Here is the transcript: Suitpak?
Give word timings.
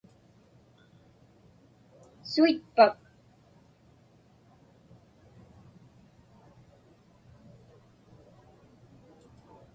Suitpak? 2.31 2.97